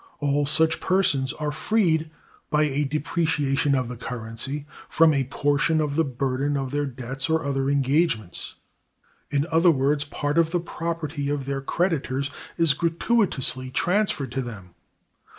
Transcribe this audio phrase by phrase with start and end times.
[0.17, 2.09] All such persons are freed,
[2.49, 7.29] by a depreciation of the currency, from a portion of the burden of their debts
[7.29, 8.55] or other engagements;
[9.29, 14.73] in other words, part of the property of their creditors is gratuitously transferred to them.